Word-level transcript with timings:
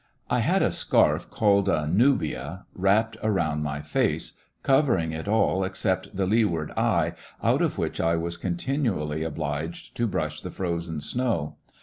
I 0.31 0.39
had 0.39 0.63
a 0.63 0.71
scarf 0.71 1.29
called 1.29 1.69
a 1.69 1.85
"nubia" 1.85 2.65
wrapped 2.73 3.17
How 3.17 3.19
I 3.19 3.21
breathed 3.27 3.35
around 3.37 3.61
my 3.61 3.81
face, 3.81 4.33
covering 4.63 5.11
it 5.11 5.27
all 5.27 5.63
except 5.63 6.15
the 6.15 6.25
lee 6.25 6.43
ward 6.43 6.71
eye, 6.71 7.13
out 7.43 7.61
of 7.61 7.77
which 7.77 8.01
I 8.01 8.15
was 8.15 8.35
continually 8.35 9.21
obliged 9.21 9.95
to 9.97 10.07
brush 10.07 10.41
the 10.41 10.49
frozen 10.49 11.01
snow. 11.01 11.57